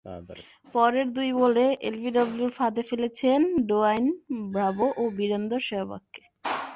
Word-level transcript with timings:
পরের 0.75 1.07
দুই 1.13 1.29
বলে 1.33 1.65
এলবিডব্লুর 1.81 2.51
ফাঁদে 2.57 2.83
ফেলেছেন 2.89 3.39
ডোয়াইন 3.67 4.05
ব্রাভো 4.51 4.87
ও 4.97 5.03
বীরেন্দর 5.17 5.61
শেবাগকে। 5.69 6.23